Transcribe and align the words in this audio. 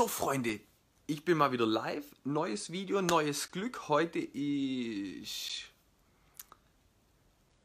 So, 0.00 0.08
Freunde, 0.08 0.60
ich 1.06 1.26
bin 1.26 1.36
mal 1.36 1.52
wieder 1.52 1.66
live. 1.66 2.06
Neues 2.24 2.72
Video, 2.72 3.02
neues 3.02 3.50
Glück. 3.50 3.90
Heute 3.90 4.18
ist 4.18 5.64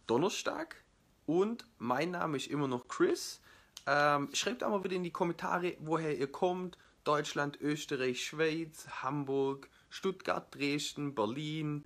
Donnerstag 0.05 0.83
und 1.27 1.65
mein 1.77 2.11
Name 2.11 2.35
ist 2.35 2.47
immer 2.47 2.67
noch 2.67 2.89
Chris. 2.89 3.39
Ähm, 3.87 4.27
schreibt 4.33 4.65
auch 4.65 4.69
mal 4.69 4.83
wieder 4.83 4.97
in 4.97 5.03
die 5.03 5.11
Kommentare, 5.11 5.77
woher 5.79 6.17
ihr 6.17 6.29
kommt. 6.29 6.77
Deutschland, 7.05 7.61
Österreich, 7.61 8.25
Schweiz, 8.25 8.85
Hamburg, 9.01 9.69
Stuttgart, 9.89 10.53
Dresden, 10.53 11.15
Berlin, 11.15 11.85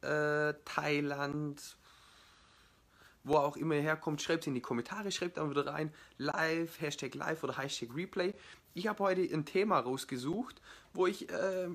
äh, 0.00 0.54
Thailand, 0.64 1.76
wo 3.24 3.36
auch 3.36 3.56
immer 3.56 3.74
ihr 3.74 3.82
herkommt, 3.82 4.22
schreibt 4.22 4.46
in 4.46 4.54
die 4.54 4.60
Kommentare, 4.60 5.10
schreibt 5.10 5.38
dann 5.38 5.50
wieder 5.50 5.66
rein, 5.66 5.92
live, 6.18 6.80
Hashtag 6.80 7.14
live 7.14 7.42
oder 7.42 7.58
Hashtag 7.58 7.94
Replay. 7.94 8.34
Ich 8.74 8.86
habe 8.86 9.02
heute 9.02 9.22
ein 9.22 9.46
Thema 9.46 9.80
rausgesucht, 9.80 10.60
wo 10.92 11.06
ich, 11.06 11.30
äh, 11.30 11.68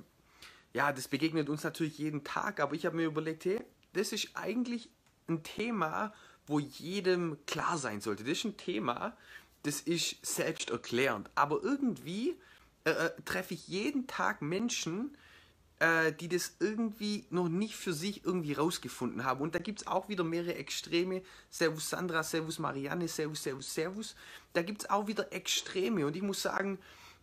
ja, 0.72 0.92
das 0.92 1.08
begegnet 1.08 1.48
uns 1.48 1.64
natürlich 1.64 1.98
jeden 1.98 2.22
Tag, 2.24 2.60
aber 2.60 2.74
ich 2.74 2.86
habe 2.86 2.96
mir 2.96 3.06
überlegt, 3.06 3.44
hey, 3.44 3.60
das 3.92 4.12
ist 4.12 4.30
eigentlich 4.34 4.88
ein 5.28 5.42
Thema, 5.42 6.12
wo 6.46 6.60
jedem 6.60 7.36
klar 7.46 7.78
sein 7.78 8.00
sollte. 8.00 8.22
Das 8.22 8.32
ist 8.32 8.44
ein 8.44 8.56
Thema, 8.56 9.16
das 9.64 9.80
ist 9.80 10.24
selbsterklärend, 10.24 11.30
aber 11.34 11.62
irgendwie 11.62 12.36
äh, 12.84 12.90
äh 12.90 13.10
treffe 13.24 13.54
ich 13.54 13.66
jeden 13.66 14.06
Tag 14.06 14.40
Menschen, 14.40 15.16
äh, 15.80 16.12
die 16.12 16.28
das 16.28 16.56
irgendwie 16.60 17.24
noch 17.30 17.48
nicht 17.48 17.74
für 17.74 17.94
sich 17.94 18.24
irgendwie 18.24 18.52
rausgefunden 18.52 19.24
haben. 19.24 19.40
Und 19.40 19.54
da 19.54 19.58
gibt 19.58 19.80
es 19.80 19.86
auch 19.86 20.08
wieder 20.10 20.24
mehrere 20.24 20.54
Extreme. 20.54 21.22
Servus 21.48 21.88
Sandra, 21.88 22.22
Servus 22.22 22.58
Marianne, 22.58 23.08
Servus, 23.08 23.42
Servus, 23.42 23.74
Servus. 23.74 24.14
Da 24.52 24.62
gibt 24.62 24.82
es 24.82 24.90
auch 24.90 25.06
wieder 25.06 25.32
Extreme. 25.32 26.06
Und 26.06 26.16
ich 26.16 26.22
muss 26.22 26.42
sagen, 26.42 26.78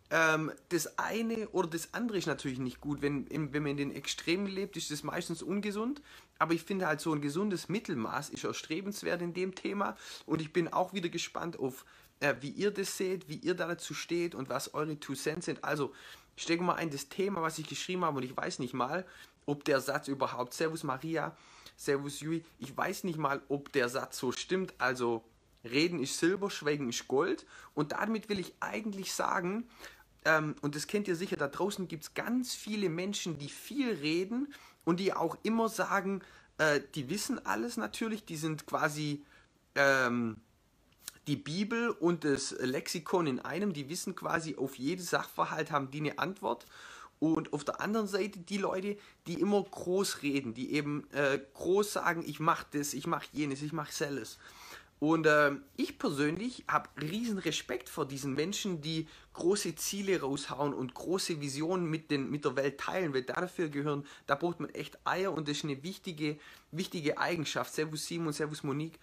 ähm, 0.09 0.51
das 0.69 0.97
eine 0.97 1.47
oder 1.49 1.67
das 1.69 1.93
andere 1.93 2.17
ist 2.17 2.25
natürlich 2.25 2.57
nicht 2.57 2.81
gut. 2.81 3.03
Wenn, 3.03 3.27
wenn 3.29 3.61
man 3.61 3.71
in 3.71 3.77
den 3.77 3.95
Extremen 3.95 4.47
lebt, 4.47 4.75
ist 4.75 4.89
das 4.89 5.03
meistens 5.03 5.43
ungesund. 5.43 6.01
Aber 6.39 6.53
ich 6.53 6.63
finde 6.63 6.87
halt 6.87 6.99
so 6.99 7.13
ein 7.13 7.21
gesundes 7.21 7.69
Mittelmaß 7.69 8.29
ist 8.29 8.43
erstrebenswert 8.43 9.21
in 9.21 9.35
dem 9.35 9.53
Thema. 9.53 9.95
Und 10.25 10.41
ich 10.41 10.51
bin 10.51 10.73
auch 10.73 10.93
wieder 10.93 11.09
gespannt 11.09 11.59
auf, 11.59 11.85
äh, 12.21 12.33
wie 12.41 12.49
ihr 12.49 12.71
das 12.71 12.97
seht, 12.97 13.29
wie 13.29 13.35
ihr 13.37 13.53
dazu 13.53 13.93
steht 13.93 14.33
und 14.33 14.49
was 14.49 14.73
eure 14.73 14.99
Two 14.99 15.13
Cents 15.13 15.45
sind. 15.45 15.63
Also 15.63 15.93
stecke 16.37 16.63
mal 16.63 16.75
ein, 16.75 16.89
das 16.89 17.09
Thema, 17.09 17.41
was 17.41 17.59
ich 17.59 17.67
geschrieben 17.67 18.05
habe, 18.05 18.17
und 18.17 18.23
ich 18.23 18.37
weiß 18.37 18.59
nicht 18.59 18.73
mal, 18.73 19.05
ob 19.45 19.65
der 19.65 19.81
Satz 19.81 20.07
überhaupt, 20.07 20.53
Servus 20.53 20.83
Maria, 20.83 21.35
Servus 21.75 22.21
Jui, 22.21 22.43
ich 22.59 22.75
weiß 22.75 23.03
nicht 23.03 23.17
mal, 23.17 23.41
ob 23.49 23.71
der 23.73 23.89
Satz 23.89 24.17
so 24.17 24.31
stimmt, 24.31 24.73
also 24.77 25.23
Reden 25.63 25.99
ist 25.99 26.17
Silber, 26.17 26.49
Schweigen 26.49 26.89
ist 26.89 27.07
Gold. 27.07 27.45
Und 27.73 27.91
damit 27.91 28.29
will 28.29 28.39
ich 28.39 28.53
eigentlich 28.59 29.13
sagen, 29.13 29.67
ähm, 30.25 30.55
und 30.61 30.75
das 30.75 30.87
kennt 30.87 31.07
ihr 31.07 31.15
sicher, 31.15 31.35
da 31.35 31.47
draußen 31.47 31.87
gibt 31.87 32.03
es 32.03 32.13
ganz 32.13 32.53
viele 32.53 32.89
Menschen, 32.89 33.37
die 33.37 33.49
viel 33.49 33.93
reden 33.93 34.53
und 34.85 34.99
die 34.99 35.13
auch 35.13 35.37
immer 35.43 35.69
sagen, 35.69 36.21
äh, 36.57 36.81
die 36.95 37.09
wissen 37.09 37.45
alles 37.45 37.77
natürlich, 37.77 38.25
die 38.25 38.37
sind 38.37 38.65
quasi 38.65 39.23
ähm, 39.75 40.37
die 41.27 41.35
Bibel 41.35 41.89
und 41.89 42.23
das 42.23 42.55
Lexikon 42.59 43.27
in 43.27 43.39
einem, 43.39 43.73
die 43.73 43.89
wissen 43.89 44.15
quasi 44.15 44.55
auf 44.55 44.75
jedes 44.75 45.09
Sachverhalt, 45.09 45.71
haben 45.71 45.91
die 45.91 45.99
eine 45.99 46.19
Antwort. 46.19 46.65
Und 47.19 47.51
auf 47.51 47.63
der 47.63 47.81
anderen 47.81 48.07
Seite 48.07 48.39
die 48.39 48.57
Leute, 48.57 48.97
die 49.25 49.39
immer 49.41 49.63
groß 49.63 50.21
reden, 50.21 50.53
die 50.53 50.73
eben 50.73 51.09
äh, 51.11 51.39
groß 51.55 51.93
sagen, 51.93 52.23
ich 52.25 52.39
mache 52.39 52.67
das, 52.71 52.93
ich 52.93 53.07
mache 53.07 53.25
jenes, 53.33 53.61
ich 53.61 53.73
mache 53.73 53.91
selles. 53.91 54.37
Und 54.99 55.27
äh, 55.27 55.51
ich 55.75 55.99
persönlich 55.99 56.63
habe 56.67 56.89
riesen 56.99 57.37
Respekt 57.37 57.89
vor 57.89 58.07
diesen 58.07 58.33
Menschen, 58.33 58.81
die 58.81 59.07
große 59.33 59.75
Ziele 59.75 60.21
raushauen 60.21 60.73
und 60.73 60.93
große 60.93 61.39
Visionen 61.39 61.87
mit, 61.87 62.09
den, 62.09 62.31
mit 62.31 62.45
der 62.45 62.55
Welt 62.55 62.79
teilen, 62.79 63.13
weil 63.13 63.23
dafür 63.23 63.69
gehören, 63.69 64.05
da 64.25 64.35
braucht 64.35 64.59
man 64.59 64.69
echt 64.71 64.97
Eier 65.03 65.33
und 65.33 65.47
das 65.47 65.57
ist 65.57 65.65
eine 65.65 65.83
wichtige, 65.83 66.39
wichtige 66.71 67.19
Eigenschaft. 67.19 67.73
Servus 67.73 68.07
Simon, 68.07 68.33
Servus 68.33 68.63
Monique. 68.63 68.99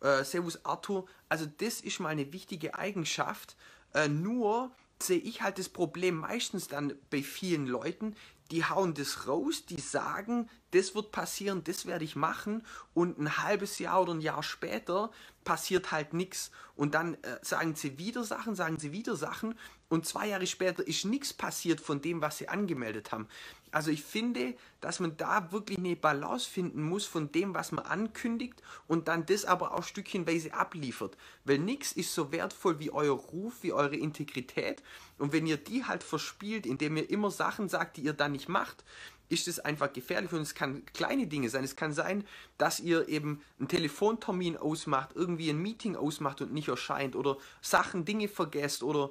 Äh, 0.00 0.24
Servus 0.24 0.64
Arthur. 0.64 1.06
Also 1.28 1.46
das 1.46 1.80
ist 1.80 2.00
mal 2.00 2.08
eine 2.08 2.32
wichtige 2.32 2.74
Eigenschaft. 2.74 3.56
Äh, 3.94 4.08
nur 4.08 4.70
sehe 5.02 5.18
ich 5.18 5.42
halt 5.42 5.58
das 5.58 5.68
Problem 5.68 6.16
meistens 6.16 6.68
dann 6.68 6.94
bei 7.10 7.22
vielen 7.22 7.66
Leuten, 7.66 8.16
die 8.50 8.64
hauen 8.64 8.94
das 8.94 9.26
raus, 9.28 9.66
die 9.66 9.80
sagen, 9.80 10.48
das 10.70 10.94
wird 10.94 11.12
passieren, 11.12 11.64
das 11.64 11.86
werde 11.86 12.04
ich 12.04 12.16
machen 12.16 12.64
und 12.94 13.18
ein 13.18 13.38
halbes 13.38 13.78
Jahr 13.78 14.02
oder 14.02 14.14
ein 14.14 14.20
Jahr 14.20 14.42
später 14.42 15.10
passiert 15.44 15.92
halt 15.92 16.14
nichts 16.14 16.50
und 16.74 16.94
dann 16.94 17.14
äh, 17.22 17.38
sagen 17.42 17.74
sie 17.74 17.98
wieder 17.98 18.24
Sachen, 18.24 18.54
sagen 18.54 18.78
sie 18.78 18.92
wieder 18.92 19.16
Sachen 19.16 19.54
und 19.88 20.06
zwei 20.06 20.28
Jahre 20.28 20.46
später 20.46 20.86
ist 20.86 21.04
nichts 21.04 21.32
passiert 21.32 21.80
von 21.80 22.00
dem, 22.00 22.20
was 22.20 22.38
sie 22.38 22.48
angemeldet 22.48 23.12
haben. 23.12 23.28
Also 23.72 23.90
ich 23.90 24.02
finde, 24.02 24.54
dass 24.80 25.00
man 25.00 25.16
da 25.16 25.52
wirklich 25.52 25.78
eine 25.78 25.96
Balance 25.96 26.48
finden 26.48 26.82
muss 26.82 27.06
von 27.06 27.32
dem, 27.32 27.54
was 27.54 27.72
man 27.72 27.84
ankündigt 27.84 28.62
und 28.86 29.08
dann 29.08 29.26
das 29.26 29.44
aber 29.44 29.74
auch 29.74 29.82
stückchenweise 29.82 30.54
abliefert. 30.54 31.16
Weil 31.44 31.58
nichts 31.58 31.92
ist 31.92 32.14
so 32.14 32.32
wertvoll 32.32 32.78
wie 32.78 32.90
euer 32.90 33.16
Ruf, 33.16 33.62
wie 33.62 33.72
eure 33.72 33.96
Integrität. 33.96 34.82
Und 35.18 35.32
wenn 35.32 35.46
ihr 35.46 35.56
die 35.56 35.84
halt 35.84 36.02
verspielt, 36.02 36.66
indem 36.66 36.96
ihr 36.96 37.10
immer 37.10 37.30
Sachen 37.30 37.68
sagt, 37.68 37.96
die 37.96 38.02
ihr 38.02 38.12
dann 38.12 38.32
nicht 38.32 38.48
macht, 38.48 38.84
ist 39.28 39.48
es 39.48 39.60
einfach 39.60 39.92
gefährlich 39.92 40.32
und 40.32 40.40
es 40.40 40.54
kann 40.54 40.84
kleine 40.86 41.26
Dinge 41.26 41.48
sein. 41.48 41.64
Es 41.64 41.76
kann 41.76 41.92
sein, 41.92 42.24
dass 42.56 42.80
ihr 42.80 43.08
eben 43.08 43.42
einen 43.58 43.68
Telefontermin 43.68 44.56
ausmacht, 44.56 45.10
irgendwie 45.14 45.50
ein 45.50 45.60
Meeting 45.60 45.96
ausmacht 45.96 46.40
und 46.40 46.52
nicht 46.52 46.68
erscheint 46.68 47.14
oder 47.14 47.36
Sachen, 47.60 48.04
Dinge 48.04 48.28
vergesst 48.28 48.82
oder 48.82 49.10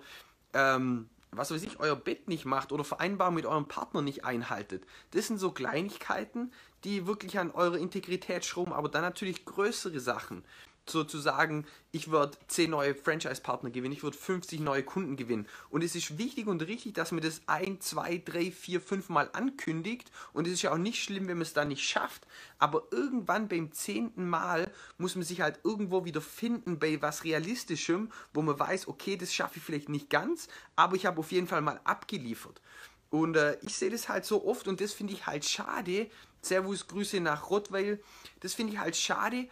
ähm, 0.54 1.10
was 1.32 1.52
weiß 1.52 1.64
ich, 1.64 1.80
euer 1.80 1.96
Bett 1.96 2.28
nicht 2.28 2.46
macht 2.46 2.72
oder 2.72 2.84
Vereinbarung 2.84 3.36
mit 3.36 3.46
eurem 3.46 3.68
Partner 3.68 4.02
nicht 4.02 4.26
einhaltet. 4.26 4.86
Das 5.12 5.28
sind 5.28 5.38
so 5.38 5.52
Kleinigkeiten, 5.52 6.52
die 6.84 7.08
wirklich 7.08 7.38
an 7.40 7.52
eurer 7.52 7.78
Integrität 7.78 8.46
schrauben, 8.46 8.74
aber 8.74 8.90
dann 8.90 9.02
natürlich 9.02 9.46
größere 9.46 10.00
Sachen 10.00 10.44
sozusagen, 10.90 11.66
ich 11.92 12.10
würde 12.10 12.38
10 12.48 12.70
neue 12.70 12.96
Franchise-Partner 12.96 13.70
gewinnen, 13.70 13.94
ich 13.94 14.04
würde 14.04 14.18
50 14.18 14.60
neue 14.60 14.84
Kunden 14.84 15.16
gewinnen. 15.16 15.48
Und 15.70 15.84
es 15.84 15.96
ist 15.96 16.18
wichtig 16.18 16.48
und 16.48 16.62
richtig, 16.62 16.94
dass 16.94 17.12
man 17.12 17.22
das 17.22 17.42
ein, 17.48 17.80
zwei, 17.82 18.22
drei, 18.24 18.52
vier, 18.52 18.82
fünf 18.82 19.10
Mal 19.10 19.30
ankündigt. 19.34 20.12
Und 20.34 20.48
es 20.48 20.54
ist 20.54 20.62
ja 20.62 20.74
auch 20.74 20.78
nicht 20.78 21.04
schlimm, 21.04 21.28
wenn 21.28 21.38
man 21.38 21.44
es 21.44 21.54
dann 21.54 21.70
nicht 21.70 21.88
schafft. 21.88 22.28
Aber 22.60 22.84
irgendwann 22.92 23.48
beim 23.48 23.72
zehnten 23.72 24.30
Mal 24.30 24.72
muss 24.98 25.16
man 25.16 25.24
sich 25.24 25.42
halt 25.42 25.60
irgendwo 25.64 26.06
wieder 26.06 26.22
finden 26.22 26.80
bei 26.80 27.02
was 27.02 27.24
Realistischem, 27.24 28.12
wo 28.34 28.42
man 28.42 28.60
weiß, 28.60 28.88
okay, 28.88 29.18
das 29.18 29.34
schaffe 29.34 29.58
ich 29.58 29.64
vielleicht 29.64 29.90
nicht 29.90 30.10
ganz, 30.10 30.48
aber 30.76 30.96
ich 30.96 31.06
habe 31.06 31.20
auf 31.20 31.32
jeden 31.32 31.48
Fall 31.48 31.62
mal 31.62 31.80
abgeliefert. 31.84 32.62
Und 33.10 33.38
äh, 33.38 33.58
ich 33.62 33.76
sehe 33.76 33.90
das 33.90 34.10
halt 34.10 34.26
so 34.26 34.46
oft 34.46 34.68
und 34.68 34.82
das 34.82 34.94
finde 34.94 35.14
ich 35.14 35.28
halt 35.28 35.46
schade. 35.46 36.10
Servus, 36.42 36.88
Grüße 36.88 37.20
nach 37.20 37.50
Rottweil. 37.50 38.02
Das 38.42 38.54
finde 38.54 38.74
ich 38.74 38.80
halt 38.80 38.96
schade, 38.96 39.48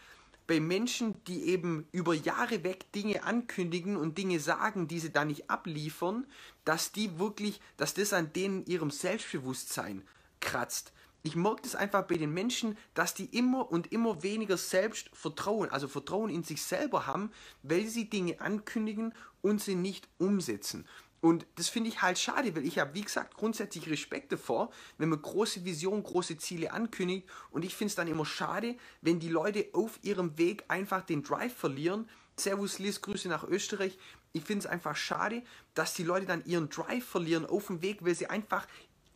bei 0.48 0.60
Menschen, 0.60 1.24
die 1.26 1.46
eben 1.46 1.88
über 1.92 2.14
Jahre 2.14 2.64
weg 2.64 2.92
Dinge 2.94 3.24
ankündigen 3.24 3.98
und 3.98 4.18
Dinge 4.18 4.40
sagen, 4.40 4.88
die 4.88 5.00
sie 5.00 5.12
dann 5.12 5.28
nicht 5.28 5.50
abliefern, 5.50 6.26
dass 6.66 6.92
die 6.92 7.20
wirklich, 7.20 7.60
dass 7.78 7.94
das 7.94 8.14
an 8.14 8.32
denen 8.34 8.66
ihrem 8.66 8.92
Selbstbewusstsein 8.92 10.04
kratzt. 10.40 10.94
Ich 11.24 11.36
merke 11.36 11.64
das 11.64 11.74
einfach 11.74 12.04
bei 12.04 12.18
den 12.18 12.32
Menschen, 12.32 12.78
dass 12.94 13.16
die 13.16 13.26
immer 13.26 13.72
und 13.72 13.92
immer 13.92 14.22
weniger 14.22 14.58
Selbstvertrauen, 14.58 15.72
also 15.72 15.88
Vertrauen 15.88 16.30
in 16.30 16.44
sich 16.44 16.62
selber 16.62 17.08
haben, 17.08 17.32
weil 17.64 17.88
sie 17.88 18.08
Dinge 18.08 18.40
ankündigen 18.42 19.12
und 19.42 19.60
sie 19.60 19.74
nicht 19.74 20.08
umsetzen. 20.20 20.86
Und 21.26 21.48
das 21.56 21.70
finde 21.70 21.90
ich 21.90 22.04
halt 22.04 22.20
schade, 22.20 22.56
weil 22.56 22.68
ich 22.68 22.78
habe, 22.78 22.94
wie 22.94 23.02
gesagt, 23.02 23.34
grundsätzlich 23.34 23.90
Respekt 23.90 24.32
davor, 24.32 24.70
wenn 25.00 25.10
man 25.10 25.20
große 25.20 25.66
Visionen, 25.66 26.04
große 26.04 26.38
Ziele 26.38 26.72
ankündigt. 26.72 27.28
Und 27.50 27.66
ich 27.66 27.74
finde 27.74 27.90
es 27.90 27.96
dann 27.96 28.08
immer 28.08 28.28
schade, 28.28 28.78
wenn 29.02 29.20
die 29.20 29.30
Leute 29.30 29.66
auf 29.74 29.98
ihrem 30.04 30.38
Weg 30.38 30.66
einfach 30.68 31.02
den 31.04 31.24
Drive 31.24 31.56
verlieren. 31.56 32.08
Servus 32.38 32.78
Liz, 32.78 33.02
Grüße 33.02 33.28
nach 33.28 33.44
Österreich. 33.44 33.98
Ich 34.34 34.44
finde 34.44 34.68
es 34.68 34.72
einfach 34.72 34.96
schade, 34.96 35.42
dass 35.74 35.96
die 35.96 36.04
Leute 36.04 36.28
dann 36.28 36.46
ihren 36.46 36.70
Drive 36.70 37.06
verlieren 37.06 37.48
auf 37.48 37.66
dem 37.66 37.82
Weg, 37.82 38.06
weil 38.06 38.14
sie 38.14 38.28
einfach 38.28 38.68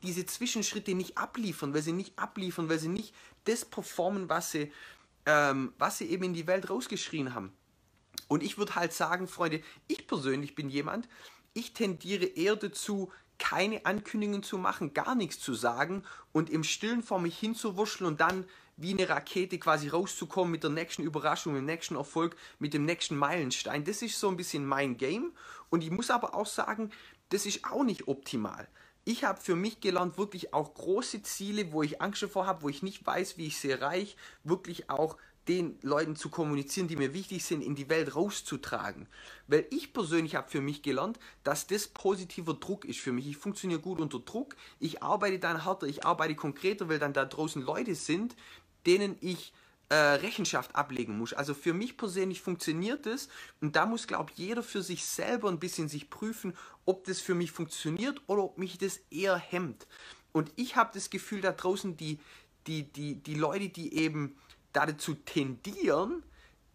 diese 0.01 0.25
Zwischenschritte 0.25 0.95
nicht 0.95 1.15
abliefern, 1.15 1.75
weil 1.75 1.83
sie 1.83 1.93
nicht 1.93 2.17
abliefern, 2.17 2.69
weil 2.69 2.79
sie 2.79 2.87
nicht 2.87 3.13
das 3.43 3.65
performen, 3.65 4.29
was 4.29 4.49
sie, 4.49 4.71
ähm, 5.27 5.73
was 5.77 5.99
sie 5.99 6.09
eben 6.09 6.23
in 6.23 6.33
die 6.33 6.47
Welt 6.47 6.71
rausgeschrien 6.71 7.35
haben. 7.35 7.53
Und 8.27 8.41
ich 8.41 8.57
würde 8.57 8.73
halt 8.73 8.93
sagen, 8.93 9.27
Freunde, 9.27 9.61
ich 9.87 10.07
persönlich 10.07 10.55
bin 10.55 10.69
jemand, 10.69 11.07
ich 11.59 11.73
tendiere 11.73 12.25
eher 12.25 12.55
dazu, 12.55 13.11
keine 13.37 13.85
Ankündigungen 13.85 14.43
zu 14.43 14.57
machen, 14.57 14.93
gar 14.93 15.15
nichts 15.15 15.39
zu 15.39 15.53
sagen 15.53 16.03
und 16.31 16.49
im 16.49 16.63
Stillen 16.63 17.03
vor 17.03 17.19
mich 17.19 17.37
hinzuwurscheln 17.37 18.07
und 18.07 18.21
dann 18.21 18.45
wie 18.77 18.93
eine 18.93 19.09
Rakete 19.09 19.59
quasi 19.59 19.89
rauszukommen 19.89 20.51
mit 20.51 20.63
der 20.63 20.69
nächsten 20.69 21.03
Überraschung, 21.03 21.53
dem 21.53 21.65
nächsten 21.65 21.95
Erfolg, 21.95 22.35
mit 22.59 22.73
dem 22.73 22.85
nächsten 22.85 23.17
Meilenstein. 23.17 23.83
Das 23.83 24.01
ist 24.01 24.19
so 24.19 24.29
ein 24.29 24.37
bisschen 24.37 24.65
mein 24.65 24.97
Game 24.97 25.33
und 25.69 25.83
ich 25.83 25.91
muss 25.91 26.09
aber 26.09 26.33
auch 26.33 26.45
sagen, 26.45 26.91
das 27.29 27.45
ist 27.45 27.65
auch 27.65 27.83
nicht 27.83 28.07
optimal. 28.07 28.67
Ich 29.05 29.23
habe 29.23 29.41
für 29.41 29.55
mich 29.55 29.81
gelernt, 29.81 30.17
wirklich 30.17 30.53
auch 30.53 30.73
große 30.73 31.23
Ziele, 31.23 31.71
wo 31.71 31.83
ich 31.83 32.01
Angst 32.01 32.21
davor 32.21 32.45
habe, 32.45 32.61
wo 32.61 32.69
ich 32.69 32.83
nicht 32.83 33.05
weiß, 33.05 33.37
wie 33.37 33.47
ich 33.47 33.57
sie 33.57 33.71
erreiche, 33.71 34.15
wirklich 34.43 34.89
auch 34.89 35.17
den 35.49 35.79
Leuten 35.81 36.15
zu 36.15 36.29
kommunizieren, 36.29 36.87
die 36.87 36.95
mir 36.95 37.13
wichtig 37.13 37.43
sind, 37.43 37.61
in 37.61 37.75
die 37.75 37.89
Welt 37.89 38.15
rauszutragen. 38.15 39.07
Weil 39.47 39.65
ich 39.71 39.93
persönlich 39.93 40.35
habe 40.35 40.49
für 40.49 40.61
mich 40.61 40.83
gelernt, 40.83 41.19
dass 41.43 41.65
das 41.65 41.87
positiver 41.87 42.53
Druck 42.53 42.85
ist 42.85 42.99
für 42.99 43.11
mich. 43.11 43.27
Ich 43.27 43.37
funktioniere 43.37 43.79
gut 43.79 43.99
unter 43.99 44.19
Druck, 44.19 44.55
ich 44.79 45.01
arbeite 45.01 45.39
dann 45.39 45.63
härter, 45.63 45.87
ich 45.87 46.05
arbeite 46.05 46.35
konkreter, 46.35 46.87
weil 46.87 46.99
dann 46.99 47.13
da 47.13 47.25
draußen 47.25 47.63
Leute 47.63 47.95
sind, 47.95 48.35
denen 48.85 49.17
ich 49.21 49.51
äh, 49.89 49.95
Rechenschaft 49.95 50.75
ablegen 50.75 51.17
muss. 51.17 51.33
Also 51.33 51.55
für 51.55 51.73
mich 51.73 51.97
persönlich 51.97 52.41
funktioniert 52.41 53.07
es 53.07 53.27
und 53.59 53.75
da 53.75 53.87
muss, 53.87 54.05
glaube 54.05 54.31
ich, 54.31 54.37
jeder 54.37 54.61
für 54.61 54.83
sich 54.83 55.03
selber 55.03 55.49
ein 55.49 55.59
bisschen 55.59 55.89
sich 55.89 56.11
prüfen, 56.11 56.55
ob 56.85 57.05
das 57.05 57.21
für 57.21 57.33
mich 57.33 57.51
funktioniert 57.51 58.21
oder 58.27 58.43
ob 58.43 58.59
mich 58.59 58.77
das 58.77 58.99
eher 59.09 59.35
hemmt. 59.35 59.87
Und 60.31 60.51
ich 60.57 60.75
habe 60.75 60.91
das 60.93 61.09
Gefühl, 61.09 61.41
da 61.41 61.53
draußen 61.53 61.97
die, 61.97 62.19
die, 62.67 62.83
die, 62.83 63.15
die 63.15 63.33
Leute, 63.33 63.69
die 63.69 63.95
eben 63.95 64.37
dazu 64.73 65.15
tendieren, 65.15 66.23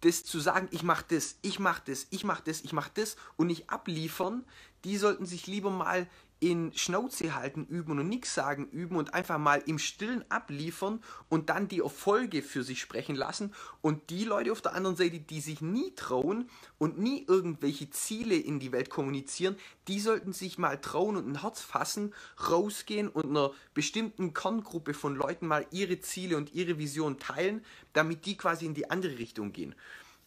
das 0.00 0.24
zu 0.24 0.38
sagen, 0.38 0.68
ich 0.70 0.82
mache 0.82 1.04
das, 1.08 1.36
ich 1.42 1.58
mache 1.58 1.82
das, 1.86 2.06
ich 2.10 2.24
mache 2.24 2.42
das, 2.44 2.60
ich 2.60 2.72
mache 2.72 2.90
das 2.94 3.16
und 3.36 3.46
nicht 3.46 3.70
abliefern, 3.70 4.44
die 4.84 4.98
sollten 4.98 5.24
sich 5.24 5.46
lieber 5.46 5.70
mal 5.70 6.06
in 6.44 6.74
Schnauze 6.74 7.34
halten 7.34 7.64
üben 7.64 7.98
und 7.98 8.06
nichts 8.06 8.34
sagen 8.34 8.68
üben 8.68 8.96
und 8.96 9.14
einfach 9.14 9.38
mal 9.38 9.62
im 9.64 9.78
Stillen 9.78 10.30
abliefern 10.30 11.00
und 11.30 11.48
dann 11.48 11.68
die 11.68 11.80
Erfolge 11.80 12.42
für 12.42 12.62
sich 12.62 12.82
sprechen 12.82 13.16
lassen. 13.16 13.54
Und 13.80 14.10
die 14.10 14.24
Leute 14.24 14.52
auf 14.52 14.60
der 14.60 14.74
anderen 14.74 14.94
Seite, 14.94 15.20
die 15.20 15.40
sich 15.40 15.62
nie 15.62 15.94
trauen 15.94 16.50
und 16.76 16.98
nie 16.98 17.24
irgendwelche 17.26 17.88
Ziele 17.88 18.36
in 18.36 18.60
die 18.60 18.72
Welt 18.72 18.90
kommunizieren, 18.90 19.56
die 19.88 19.98
sollten 19.98 20.34
sich 20.34 20.58
mal 20.58 20.78
trauen 20.78 21.16
und 21.16 21.26
ein 21.26 21.40
Herz 21.40 21.62
fassen, 21.62 22.12
rausgehen 22.50 23.08
und 23.08 23.24
einer 23.24 23.52
bestimmten 23.72 24.34
Kerngruppe 24.34 24.92
von 24.92 25.16
Leuten 25.16 25.46
mal 25.46 25.66
ihre 25.70 26.00
Ziele 26.00 26.36
und 26.36 26.52
ihre 26.52 26.78
Vision 26.78 27.18
teilen, 27.18 27.64
damit 27.94 28.26
die 28.26 28.36
quasi 28.36 28.66
in 28.66 28.74
die 28.74 28.90
andere 28.90 29.16
Richtung 29.16 29.54
gehen. 29.54 29.74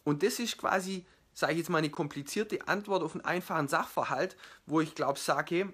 Und 0.03 0.23
das 0.23 0.39
ist 0.39 0.57
quasi 0.57 1.05
sage 1.37 1.53
ich 1.53 1.59
jetzt 1.59 1.69
mal 1.69 1.77
eine 1.77 1.91
komplizierte 1.91 2.67
Antwort 2.67 3.03
auf 3.03 3.13
einen 3.13 3.23
einfachen 3.23 3.67
Sachverhalt, 3.67 4.35
wo 4.65 4.81
ich 4.81 4.95
glaube, 4.95 5.19
sage, 5.19 5.71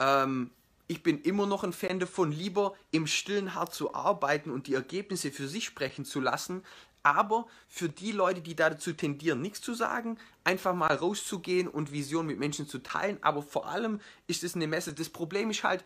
ähm, 0.00 0.50
ich 0.88 1.04
bin 1.04 1.20
immer 1.20 1.46
noch 1.46 1.62
ein 1.62 1.72
Fan 1.72 2.00
davon, 2.00 2.32
lieber 2.32 2.74
im 2.90 3.06
stillen 3.06 3.54
hart 3.54 3.72
zu 3.72 3.94
arbeiten 3.94 4.50
und 4.50 4.66
die 4.66 4.74
Ergebnisse 4.74 5.30
für 5.30 5.46
sich 5.46 5.64
sprechen 5.64 6.04
zu 6.04 6.18
lassen. 6.18 6.64
Aber 7.04 7.46
für 7.68 7.88
die 7.88 8.10
Leute, 8.12 8.40
die 8.40 8.56
dazu 8.56 8.92
tendieren, 8.92 9.40
nichts 9.40 9.60
zu 9.60 9.72
sagen, 9.72 10.18
einfach 10.42 10.74
mal 10.74 10.92
rauszugehen 10.92 11.68
und 11.68 11.92
Visionen 11.92 12.26
mit 12.26 12.38
Menschen 12.38 12.66
zu 12.66 12.80
teilen. 12.80 13.18
Aber 13.22 13.42
vor 13.42 13.68
allem 13.68 14.00
ist 14.26 14.42
es 14.42 14.56
eine 14.56 14.66
Message. 14.66 14.98
Das 14.98 15.08
Problem 15.08 15.50
ist 15.50 15.62
halt, 15.62 15.84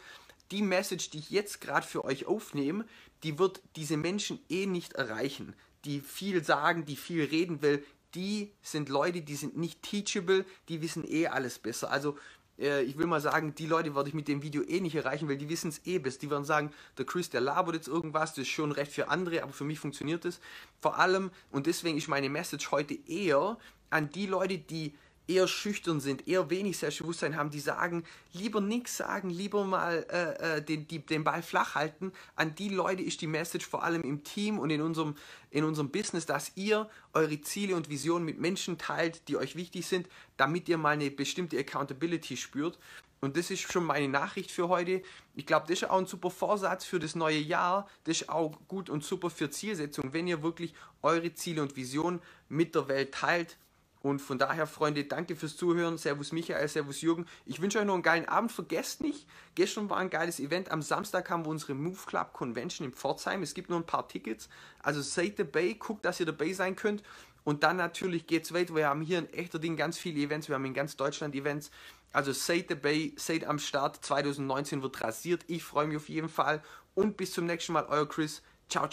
die 0.50 0.62
Message, 0.62 1.10
die 1.10 1.19
ich 1.19 1.31
jetzt 1.31 1.60
gerade 1.60 1.87
für 1.87 2.05
euch 2.05 2.26
aufnehme, 2.26 2.87
die 3.22 3.38
wird 3.38 3.60
diese 3.76 3.96
Menschen 3.96 4.40
eh 4.49 4.67
nicht 4.67 4.94
erreichen. 4.94 5.55
Die 5.84 6.00
viel 6.00 6.43
sagen, 6.43 6.87
die 6.87 6.96
viel 6.96 7.25
reden 7.25 7.60
will, 7.62 7.84
die 8.14 8.52
sind 8.62 8.88
Leute, 8.88 9.20
die 9.20 9.37
sind 9.37 9.56
nicht 9.56 9.82
teachable, 9.82 10.44
die 10.69 10.81
wissen 10.81 11.05
eh 11.06 11.26
alles 11.26 11.58
besser. 11.58 11.90
Also 11.90 12.17
ich 12.56 12.97
will 12.97 13.06
mal 13.06 13.21
sagen, 13.21 13.55
die 13.55 13.67
Leute 13.67 13.95
werde 13.95 14.09
ich 14.09 14.15
mit 14.15 14.29
dem 14.29 14.43
Video 14.43 14.62
eh 14.62 14.81
nicht 14.81 14.95
erreichen, 14.95 15.29
weil 15.29 15.37
die 15.37 15.49
wissen 15.49 15.69
es 15.69 15.85
eh 15.87 15.99
best. 15.99 16.23
Die 16.23 16.31
werden 16.31 16.45
sagen, 16.45 16.73
der 16.97 17.05
Chris, 17.05 17.29
der 17.29 17.41
labert 17.41 17.75
jetzt 17.75 17.89
irgendwas, 17.89 18.31
das 18.31 18.43
ist 18.43 18.49
schon 18.49 18.71
recht 18.71 18.93
für 18.93 19.09
andere, 19.09 19.43
aber 19.43 19.53
für 19.53 19.65
mich 19.65 19.81
funktioniert 19.81 20.25
das. 20.25 20.41
Vor 20.81 20.99
allem, 20.99 21.31
und 21.51 21.67
deswegen 21.67 21.99
ist 21.99 22.09
meine 22.09 22.29
Message 22.29 22.71
heute 22.71 22.97
eher 23.09 23.59
an 23.91 24.09
die 24.11 24.27
Leute, 24.27 24.59
die 24.59 24.95
eher 25.26 25.49
schüchtern 25.49 26.00
sind, 26.00 26.29
eher 26.29 26.50
wenig 26.50 26.79
Selbstbewusstsein 26.79 27.37
haben, 27.37 27.50
die 27.50 27.61
sagen, 27.61 28.05
lieber 28.32 28.61
nichts 28.61 28.97
sagen, 28.97 29.31
lieber 29.31 29.65
mal 29.65 30.06
äh, 30.11 30.56
äh, 30.56 30.62
den, 30.62 30.87
die, 30.87 30.99
den 30.99 31.25
Ball 31.25 31.43
flach 31.43 31.75
halten. 31.75 32.12
An 32.37 32.55
die 32.55 32.69
Leute 32.69 33.03
ist 33.03 33.21
die 33.21 33.26
Message 33.26 33.67
vor 33.67 33.82
allem 33.85 34.03
im 34.03 34.23
Team 34.25 34.59
und 34.59 34.71
in 34.71 34.82
unserem, 34.82 35.17
in 35.50 35.65
unserem 35.65 35.91
Business, 35.91 36.26
dass 36.26 36.53
ihr 36.56 36.88
eure 37.12 37.41
Ziele 37.41 37.75
und 37.76 37.88
Visionen 37.88 38.25
mit 38.25 38.38
Menschen 38.38 38.76
teilt, 38.76 39.29
die 39.29 39.37
euch 39.37 39.56
wichtig 39.56 39.87
sind, 39.87 40.09
damit 40.37 40.69
ihr 40.69 40.79
mal 40.79 40.91
eine 40.91 41.11
bestimmte 41.11 41.59
Accountability 41.59 42.37
spürt. 42.37 42.79
Und 43.20 43.38
das 43.38 43.50
ist 43.50 43.73
schon 43.73 43.85
meine 43.85 44.09
Nachricht 44.09 44.50
für 44.50 44.69
heute. 44.69 45.03
Ich 45.35 45.47
glaube, 45.47 45.67
das 45.67 45.79
ist 45.81 45.88
auch 45.88 45.99
ein 45.99 46.06
super 46.06 46.31
Vorsatz 46.31 46.85
für 46.85 46.99
das 46.99 47.15
neue 47.15 47.38
Jahr. 47.38 47.88
Das 48.05 48.20
ist 48.20 48.29
auch 48.29 48.59
gut 48.69 48.91
und 48.91 49.03
super 49.03 49.31
für 49.31 49.49
Zielsetzung, 49.49 50.12
wenn 50.12 50.29
ihr 50.29 50.43
wirklich 50.43 50.75
eure 51.00 51.32
Ziele 51.32 51.62
und 51.62 51.75
Visionen 51.75 52.20
mit 52.50 52.75
der 52.75 52.88
Welt 52.88 53.12
teilt 53.12 53.56
und 54.05 54.19
von 54.19 54.37
daher, 54.37 54.67
Freunde, 54.67 55.05
danke 55.05 55.35
fürs 55.35 55.56
Zuhören. 55.56 55.97
Servus 55.97 56.31
Michael, 56.31 56.69
Servus 56.69 57.01
Jürgen. 57.01 57.25
Ich 57.47 57.62
wünsche 57.62 57.79
euch 57.79 57.87
noch 57.87 57.95
einen 57.95 58.03
geilen 58.03 58.29
Abend. 58.29 58.53
Vergesst 58.53 59.01
nicht, 59.01 59.27
gestern 59.55 59.89
war 59.89 59.97
ein 59.97 60.11
geiles 60.11 60.41
Event. 60.41 60.71
Am 60.71 60.83
Samstag 60.83 61.31
haben 61.31 61.47
wir 61.47 61.49
unsere 61.49 61.73
Move 61.73 61.97
Club 62.05 62.35
Convention 62.35 62.87
in 62.87 62.93
Pforzheim. 62.93 63.43
Es 63.43 63.55
gibt 63.55 63.71
nur 63.71 63.79
ein 63.79 63.87
paar 63.87 64.06
Tickets. 64.06 64.51
Also 64.83 65.01
seid 65.01 65.39
dabei, 65.39 65.73
guckt, 65.73 66.05
dass 66.05 66.21
ihr 66.21 66.27
dabei 66.27 66.53
sein 66.53 66.77
könnt. 66.77 67.03
Und 67.45 67.62
dann 67.62 67.79
natürlich 67.79 68.27
geht 68.27 68.45
es 68.45 68.53
weiter. 68.53 68.75
Wir 68.75 68.89
haben 68.89 69.01
hier 69.01 69.17
ein 69.17 69.33
echter 69.33 69.59
Ding 69.59 69.75
ganz 69.75 69.97
viele 69.97 70.21
Events. 70.21 70.49
Wir 70.49 70.56
haben 70.56 70.67
in 70.67 70.75
ganz 70.75 70.97
Deutschland 70.97 71.35
Events. 71.35 71.71
Also 72.12 72.33
seid 72.33 72.71
dabei, 72.71 73.12
seid 73.17 73.47
am 73.47 73.59
Start. 73.59 74.05
2019 74.05 74.83
wird 74.83 75.01
rasiert. 75.01 75.45
Ich 75.47 75.65
freue 75.65 75.87
mich 75.87 75.97
auf 75.97 76.11
jeden 76.11 76.29
Fall. 76.29 76.62
Und 76.95 77.17
bis 77.17 77.33
zum 77.33 77.47
nächsten 77.47 77.73
Mal, 77.73 77.87
euer 77.87 78.06
Chris. 78.06 78.43